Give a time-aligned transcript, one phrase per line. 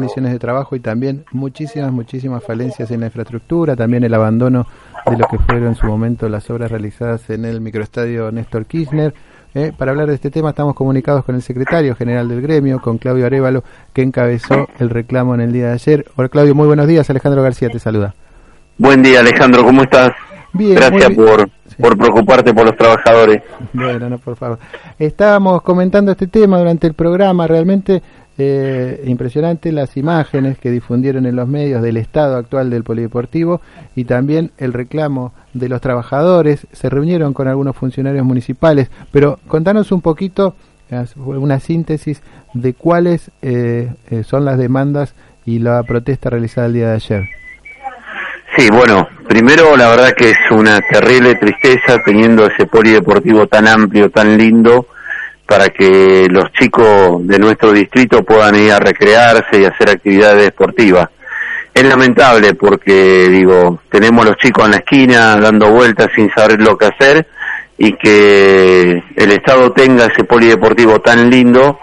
[0.00, 4.66] condiciones de trabajo y también muchísimas, muchísimas falencias en la infraestructura, también el abandono
[5.04, 9.12] de lo que fueron en su momento las obras realizadas en el microestadio Néstor Kirchner.
[9.54, 12.96] Eh, para hablar de este tema estamos comunicados con el secretario general del gremio, con
[12.96, 16.06] Claudio Arevalo, que encabezó el reclamo en el día de ayer.
[16.16, 17.10] Hola Claudio, muy buenos días.
[17.10, 18.14] Alejandro García te saluda.
[18.78, 20.12] Buen día Alejandro, ¿cómo estás?
[20.54, 23.42] Bien, Gracias por, por preocuparte por los trabajadores.
[23.74, 24.58] Bueno, no, por favor.
[24.98, 28.02] Estábamos comentando este tema durante el programa, realmente
[28.40, 33.60] eh, impresionante las imágenes que difundieron en los medios del estado actual del polideportivo
[33.94, 36.66] y también el reclamo de los trabajadores.
[36.72, 40.54] Se reunieron con algunos funcionarios municipales, pero contanos un poquito,
[41.16, 42.22] una síntesis
[42.54, 45.14] de cuáles eh, eh, son las demandas
[45.46, 47.28] y la protesta realizada el día de ayer.
[48.56, 54.10] Sí, bueno, primero la verdad que es una terrible tristeza teniendo ese polideportivo tan amplio,
[54.10, 54.86] tan lindo,
[55.50, 61.08] para que los chicos de nuestro distrito puedan ir a recrearse y hacer actividades deportivas.
[61.74, 66.78] Es lamentable porque, digo, tenemos los chicos en la esquina dando vueltas sin saber lo
[66.78, 67.26] que hacer
[67.76, 71.80] y que el Estado tenga ese polideportivo tan lindo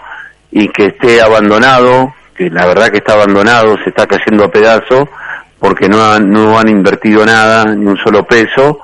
[0.50, 5.10] y que esté abandonado, que la verdad que está abandonado, se está cayendo a pedazos
[5.58, 8.80] porque no han, no han invertido nada, ni un solo peso,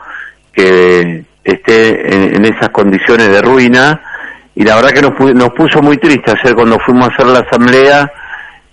[0.52, 4.02] que esté en, en esas condiciones de ruina
[4.54, 7.40] y la verdad que nos, nos puso muy triste ayer cuando fuimos a hacer la
[7.40, 8.10] asamblea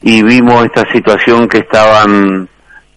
[0.02, 2.48] y vimos esta situación que estaban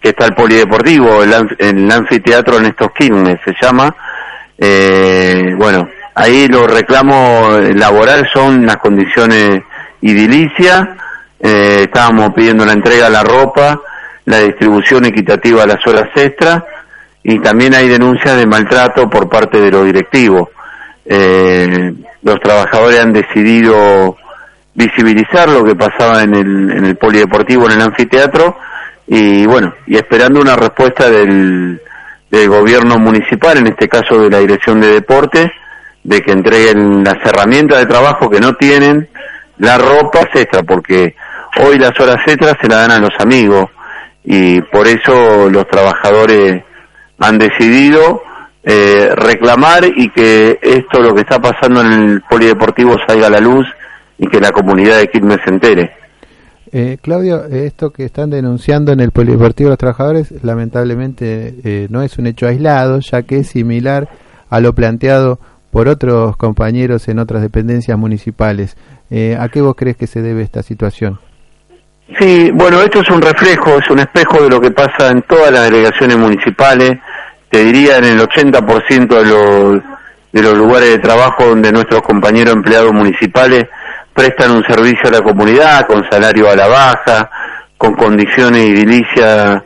[0.01, 3.95] que está el polideportivo el, el anfiteatro en estos Quilmes se llama.
[4.59, 9.63] Eh, bueno ahí los reclamos laborales son las condiciones
[10.01, 10.89] idilicias
[11.41, 13.81] eh, estábamos pidiendo la entrega de la ropa
[14.27, 16.63] la distribución equitativa de las horas extras
[17.23, 20.51] y también hay denuncias de maltrato por parte de los directivos.
[21.07, 24.17] Eh, los trabajadores han decidido
[24.75, 28.57] visibilizar lo que pasaba en el, en el polideportivo, en el anfiteatro,
[29.07, 31.81] y bueno, y esperando una respuesta del,
[32.31, 35.51] del gobierno municipal, en este caso de la Dirección de Deportes,
[36.03, 39.09] de que entreguen las herramientas de trabajo que no tienen,
[39.59, 41.15] la ropa extra, porque
[41.63, 43.67] hoy las horas extras se las dan a los amigos,
[44.25, 46.65] y por eso los trabajadores
[47.19, 48.23] han decidido
[48.65, 53.41] eh, reclamar y que esto, lo que está pasando en el polideportivo, salga a la
[53.41, 53.67] luz
[54.19, 55.93] y que la comunidad de Quilmes se entere.
[56.73, 62.19] Eh, Claudio, esto que están denunciando en el polideportivo los trabajadores, lamentablemente eh, no es
[62.19, 64.09] un hecho aislado, ya que es similar
[64.51, 65.39] a lo planteado
[65.71, 68.77] por otros compañeros en otras dependencias municipales.
[69.11, 71.21] Eh, ¿A qué vos crees que se debe esta situación?
[72.19, 75.51] Sí, bueno, esto es un reflejo, es un espejo de lo que pasa en todas
[75.53, 76.93] las delegaciones municipales,
[77.55, 79.81] te diría en el 80% de los,
[80.33, 83.67] de los lugares de trabajo donde nuestros compañeros empleados municipales
[84.13, 87.31] prestan un servicio a la comunidad con salario a la baja,
[87.79, 89.63] con condiciones edilicias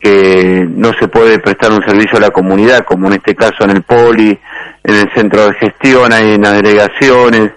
[0.00, 3.70] que no se puede prestar un servicio a la comunidad, como en este caso en
[3.70, 4.36] el poli,
[4.82, 7.52] en el centro de gestión, hay en las delegaciones.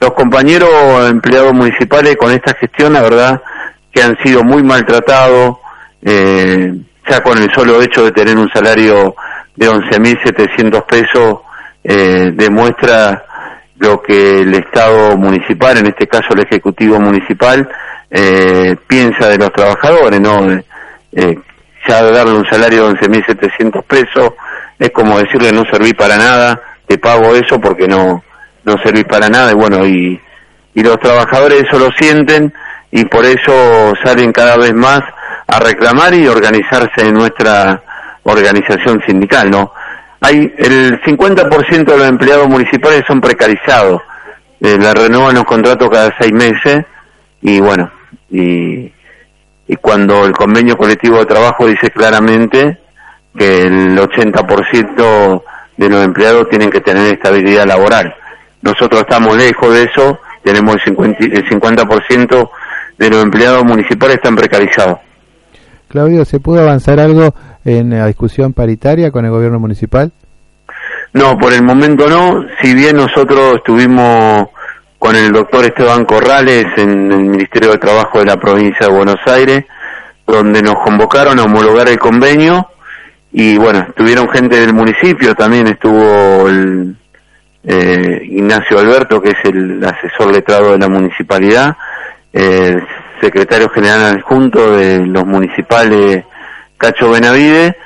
[0.00, 3.40] Los compañeros empleados municipales con esta gestión, la verdad,
[3.92, 5.58] que han sido muy maltratados,
[6.02, 6.74] eh,
[7.10, 9.14] ya con el solo hecho de tener un salario
[9.56, 11.40] de 11.700 pesos
[11.82, 13.24] eh, demuestra
[13.78, 17.68] lo que el Estado municipal, en este caso el Ejecutivo municipal,
[18.10, 20.50] eh, piensa de los trabajadores, ¿no?
[21.12, 21.38] Eh,
[21.88, 24.32] ya darle un salario de 11.700 pesos
[24.78, 28.22] es como decirle no serví para nada, te pago eso porque no,
[28.64, 30.20] no serví para nada, y bueno, y,
[30.74, 32.52] y los trabajadores eso lo sienten
[32.90, 35.00] y por eso salen cada vez más
[35.50, 37.82] a reclamar y organizarse en nuestra
[38.22, 39.72] organización sindical, ¿no?
[40.20, 44.02] Hay el 50% de los empleados municipales son precarizados,
[44.60, 46.84] eh, la renuevan los contratos cada seis meses
[47.40, 47.90] y bueno,
[48.30, 48.92] y,
[49.66, 52.78] y cuando el convenio colectivo de trabajo dice claramente
[53.36, 55.42] que el 80%
[55.78, 58.14] de los empleados tienen que tener estabilidad laboral.
[58.60, 61.84] Nosotros estamos lejos de eso, tenemos el 50%, el 50
[62.98, 64.98] de los empleados municipales están precarizados.
[65.90, 67.34] Claudio, ¿se pudo avanzar algo
[67.64, 70.12] en la discusión paritaria con el gobierno municipal?
[71.12, 72.46] No, por el momento no.
[72.62, 74.48] Si bien nosotros estuvimos
[75.00, 79.18] con el doctor Esteban Corrales en el Ministerio de Trabajo de la provincia de Buenos
[79.26, 79.64] Aires,
[80.24, 82.68] donde nos convocaron a homologar el convenio
[83.32, 86.94] y bueno, estuvieron gente del municipio, también estuvo el,
[87.64, 91.76] eh, Ignacio Alberto, que es el asesor letrado de la municipalidad,
[92.32, 92.80] el
[93.20, 96.24] secretario general adjunto de los municipales
[96.76, 97.76] Cacho Benavide,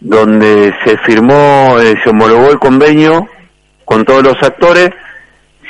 [0.00, 3.26] donde se firmó, eh, se homologó el convenio
[3.84, 4.90] con todos los actores.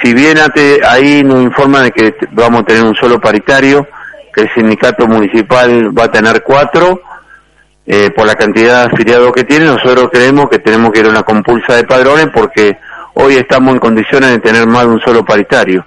[0.02, 0.38] Si bien
[0.88, 3.86] ahí nos informa de que vamos a tener un solo paritario,
[4.34, 7.00] que el sindicato municipal va a tener cuatro,
[7.86, 11.10] eh, por la cantidad de afiliados que tiene, nosotros creemos que tenemos que ir a
[11.10, 12.78] una compulsa de padrones porque
[13.14, 15.84] hoy estamos en condiciones de tener más de un solo paritario.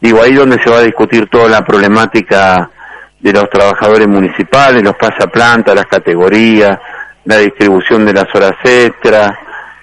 [0.00, 2.70] Digo, ahí donde se va a discutir toda la problemática
[3.20, 6.78] de los trabajadores municipales, los pasaplantas, las categorías,
[7.24, 9.32] la distribución de las horas extras,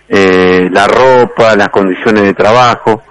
[0.09, 3.03] eh, la ropa, las condiciones de trabajo.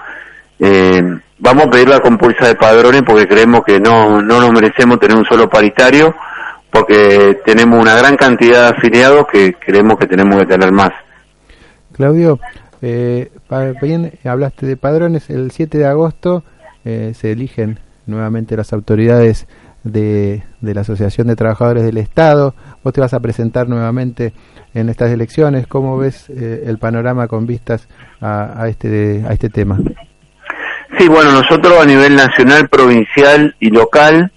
[0.58, 1.00] Eh,
[1.38, 5.16] vamos a pedir la compulsa de padrones porque creemos que no, no nos merecemos tener
[5.16, 6.14] un solo paritario
[6.70, 10.90] porque tenemos una gran cantidad de afiliados que creemos que tenemos que tener más.
[11.92, 12.38] Claudio,
[12.82, 13.30] eh,
[13.80, 16.44] bien hablaste de padrones, el 7 de agosto
[16.86, 19.48] eh, se eligen nuevamente las autoridades
[19.82, 22.54] de, la Asociación de Trabajadores del Estado,
[22.84, 24.32] vos te vas a presentar nuevamente
[24.72, 27.88] en estas elecciones, ¿cómo ves eh, el panorama con vistas
[28.20, 29.78] a, a, este, a este tema?
[30.96, 34.30] Sí, bueno, nosotros a nivel nacional, provincial y local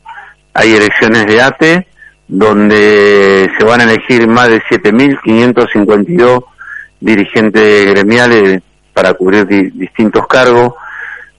[0.56, 1.88] hay elecciones de ATE,
[2.28, 6.46] donde se van a elegir más de 7.552
[7.00, 10.74] dirigentes gremiales para cubrir distintos cargos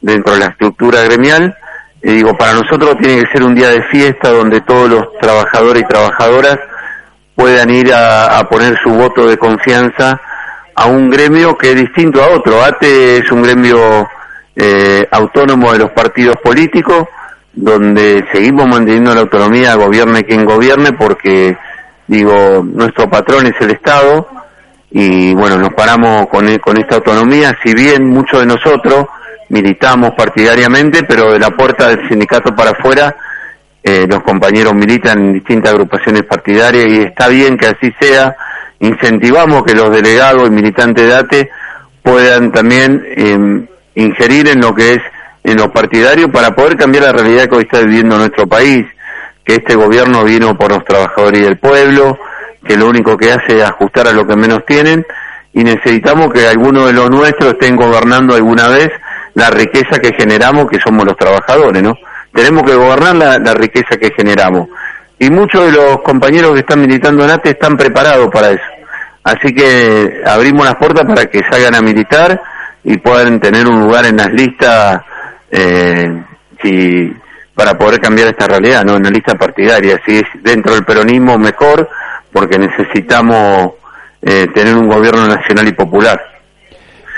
[0.01, 1.57] dentro de la estructura gremial.
[2.03, 5.83] Y digo, para nosotros tiene que ser un día de fiesta donde todos los trabajadores
[5.83, 6.59] y trabajadoras
[7.35, 10.21] puedan ir a, poner su voto de confianza
[10.75, 12.63] a un gremio que es distinto a otro.
[12.63, 14.09] ATE es un gremio
[14.57, 17.07] eh, autónomo de los partidos políticos,
[17.53, 21.57] donde seguimos manteniendo la autonomía, gobierne quien gobierne, porque,
[22.07, 24.29] digo, nuestro patrón es el Estado,
[24.91, 29.07] y bueno, nos paramos con, con esta autonomía, si bien muchos de nosotros
[29.51, 33.15] militamos partidariamente, pero de la puerta del sindicato para afuera,
[33.83, 38.37] eh, los compañeros militan en distintas agrupaciones partidarias y está bien que así sea,
[38.79, 41.51] incentivamos que los delegados y militantes de ATE
[42.03, 45.01] puedan también eh, ingerir en lo que es
[45.43, 48.85] en los partidarios para poder cambiar la realidad que hoy está viviendo nuestro país,
[49.45, 52.19] que este gobierno vino por los trabajadores y el pueblo,
[52.67, 55.05] que lo único que hace es ajustar a lo que menos tienen
[55.53, 58.91] y necesitamos que algunos de los nuestros estén gobernando alguna vez
[59.41, 61.95] la riqueza que generamos, que somos los trabajadores, ¿no?
[62.33, 64.69] Tenemos que gobernar la, riqueza que generamos.
[65.19, 68.71] Y muchos de los compañeros que están militando en ATE están preparados para eso.
[69.25, 72.41] Así que abrimos las puertas para que salgan a militar
[72.85, 75.03] y puedan tener un lugar en las listas
[75.51, 76.23] eh,
[76.63, 77.13] si,
[77.55, 78.97] para poder cambiar esta realidad, ¿no?
[78.97, 80.01] En la lista partidaria.
[80.07, 81.89] Si es dentro del peronismo, mejor,
[82.31, 83.73] porque necesitamos
[84.23, 86.21] eh, tener un gobierno nacional y popular.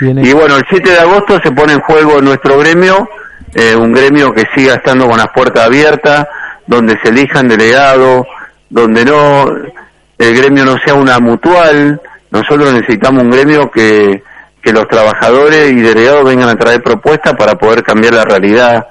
[0.03, 3.07] Y bueno, el 7 de agosto se pone en juego nuestro gremio,
[3.53, 6.27] eh, un gremio que siga estando con las puertas abiertas,
[6.67, 8.25] donde se elijan delegados,
[8.69, 9.45] donde no
[10.17, 12.01] el gremio no sea una mutual.
[12.31, 14.23] Nosotros necesitamos un gremio que
[14.63, 18.87] que los trabajadores y delegados vengan a traer propuestas para poder cambiar la realidad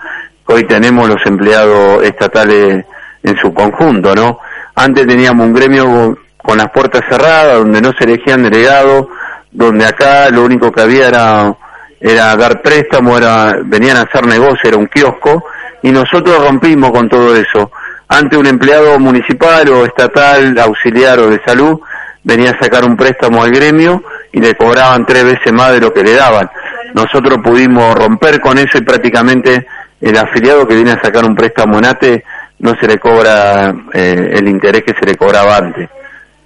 [0.46, 2.84] que hoy tenemos los empleados estatales
[3.22, 4.38] en su conjunto, ¿no?
[4.74, 9.06] Antes teníamos un gremio con las puertas cerradas, donde no se elegían delegados,
[9.52, 11.54] donde acá lo único que había era,
[12.00, 15.44] era dar préstamo, era, venían a hacer negocio, era un kiosco,
[15.82, 17.70] y nosotros rompimos con todo eso.
[18.08, 21.81] Antes un empleado municipal o estatal, auxiliar o de salud,
[22.25, 24.02] venía a sacar un préstamo al gremio
[24.32, 26.48] y le cobraban tres veces más de lo que le daban.
[26.94, 29.66] Nosotros pudimos romper con eso y prácticamente
[30.00, 32.25] el afiliado que viene a sacar un préstamo en ATE
[32.60, 35.88] no se le cobra eh, el interés que se le cobraba antes.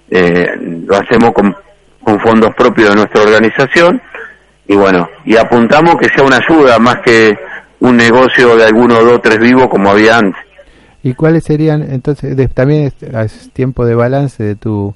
[0.09, 0.47] Eh,
[0.85, 1.55] lo hacemos con,
[2.07, 4.01] con fondos propios de nuestra organización
[4.65, 7.37] y bueno, y apuntamos que sea una ayuda más que
[7.81, 10.41] un negocio de alguno, dos, tres vivos como había antes.
[11.03, 14.95] ¿Y cuáles serían, entonces, también es, tiempo de balance de tu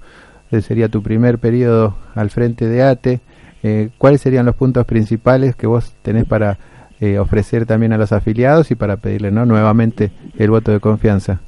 [0.61, 3.19] sería tu primer periodo al frente de ATE.
[3.63, 6.59] Eh, ¿Cuáles serían los puntos principales que vos tenés para
[7.01, 9.45] eh, ofrecer también a los afiliados y para pedirle ¿no?
[9.45, 11.41] nuevamente el voto de confianza?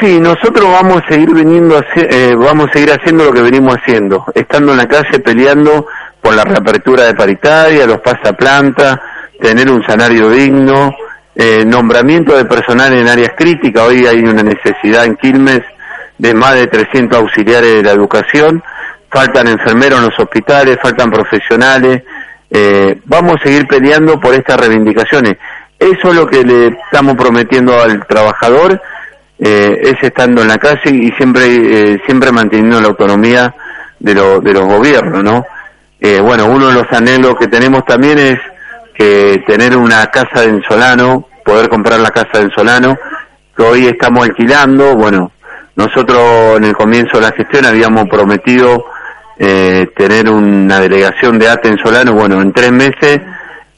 [0.00, 4.24] Sí, nosotros vamos a seguir viniendo, eh, vamos a seguir haciendo lo que venimos haciendo,
[4.34, 5.86] estando en la calle peleando
[6.20, 8.98] por la reapertura de paritaria, los pasaplantas,
[9.40, 10.90] tener un salario digno,
[11.66, 13.84] nombramiento de personal en áreas críticas.
[13.84, 15.62] Hoy hay una necesidad en Quilmes
[16.18, 18.62] de más de 300 auxiliares de la educación,
[19.10, 22.02] faltan enfermeros en los hospitales, faltan profesionales,
[22.48, 25.34] eh, vamos a seguir peleando por estas reivindicaciones.
[25.78, 28.80] Eso es lo que le estamos prometiendo al trabajador,
[29.44, 33.54] eh, es estando en la calle y siempre, eh, siempre manteniendo la autonomía
[33.98, 35.44] de, de los gobiernos, ¿no?
[36.24, 38.36] bueno, uno de los anhelos que tenemos también es
[38.92, 42.96] que tener una casa en Solano, poder comprar la casa en Solano,
[43.56, 45.30] que hoy estamos alquilando, bueno,
[45.76, 48.84] nosotros en el comienzo de la gestión habíamos prometido
[49.38, 53.20] eh, tener una delegación de ATE en Solano, bueno, en tres meses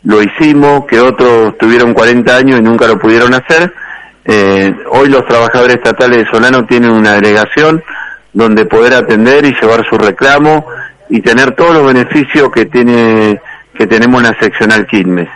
[0.02, 3.72] lo hicimos, que otros tuvieron 40 años y nunca lo pudieron hacer,
[4.24, 7.82] Eh, hoy los trabajadores estatales de Solano tienen una delegación
[8.32, 10.66] donde poder atender y llevar su reclamo
[11.10, 13.40] y tener todos los beneficios que tiene
[13.76, 15.28] que tenemos en la seccional Quilmes.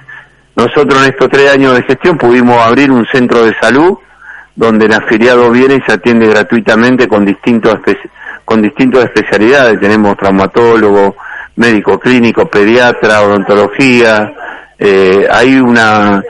[0.57, 3.99] Nosotros en estos tres años de gestión pudimos abrir un centro de salud
[4.55, 7.79] donde el afiliado viene y se atiende gratuitamente con distintos
[8.45, 9.79] con distintas especialidades.
[9.79, 11.17] Tenemos traumatólogo,
[11.57, 14.33] médico clínico, pediatra, odontología.
[14.79, 16.23] Eh, hay una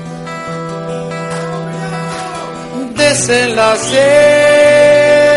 [3.11, 4.09] Desenlace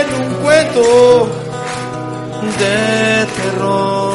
[0.01, 1.27] en un cuento
[2.59, 4.13] de terror.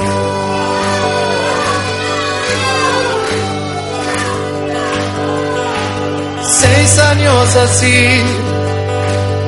[6.60, 8.22] Seis años así,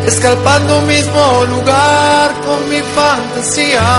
[0.07, 3.91] escalpando un mismo lugar con mi fantasía.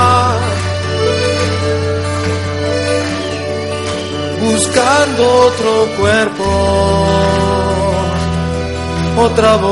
[4.41, 7.10] Buscando otro cuerpo
[9.17, 9.71] otra voz.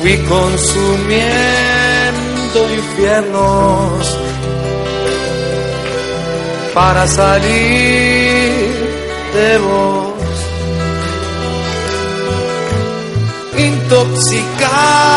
[0.00, 1.24] Fui consumiendo
[2.74, 4.18] infiernos
[6.74, 8.74] para salir
[9.32, 10.14] de vos.
[13.56, 15.14] Intoxicar